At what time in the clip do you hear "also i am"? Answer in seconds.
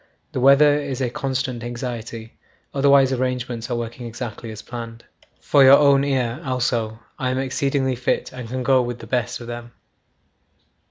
6.43-7.37